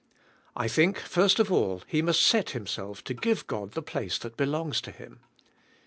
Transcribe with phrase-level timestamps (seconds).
[0.55, 4.35] I think, first of all, he must set himself to give God the place that
[4.35, 5.19] belongs to Him.